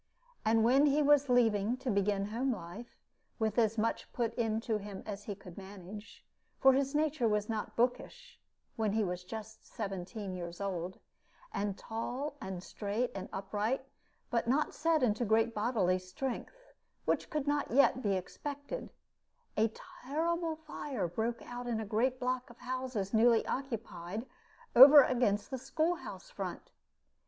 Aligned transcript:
And 0.43 0.63
when 0.63 0.87
he 0.87 1.03
was 1.03 1.29
leaving 1.29 1.77
to 1.77 1.91
begin 1.91 2.25
home 2.29 2.51
life, 2.51 2.97
with 3.37 3.59
as 3.59 3.77
much 3.77 4.11
put 4.13 4.33
into 4.33 4.79
him 4.79 5.03
as 5.05 5.25
he 5.25 5.35
could 5.35 5.59
manage 5.59 6.25
for 6.59 6.73
his 6.73 6.95
nature 6.95 7.27
was 7.27 7.47
not 7.47 7.75
bookish 7.75 8.39
when 8.77 8.93
he 8.93 9.03
was 9.03 9.23
just 9.23 9.63
seventeen 9.63 10.33
years 10.33 10.59
old, 10.59 10.97
and 11.53 11.77
tall 11.77 12.35
and 12.41 12.63
straight 12.63 13.11
and 13.13 13.29
upright, 13.31 13.85
but 14.31 14.47
not 14.47 14.73
set 14.73 15.03
into 15.03 15.23
great 15.23 15.53
bodily 15.53 15.99
strength, 15.99 16.73
which 17.05 17.29
could 17.29 17.45
not 17.47 17.69
yet 17.69 18.01
be 18.01 18.13
expected, 18.15 18.89
a 19.55 19.71
terrible 20.03 20.55
fire 20.55 21.07
broke 21.07 21.43
out 21.43 21.67
in 21.67 21.79
a 21.79 21.85
great 21.85 22.19
block 22.19 22.49
of 22.49 22.57
houses 22.57 23.13
newly 23.13 23.45
occupied, 23.45 24.25
over 24.75 25.03
against 25.03 25.51
the 25.51 25.59
school 25.59 25.93
house 25.97 26.31
front. 26.31 26.71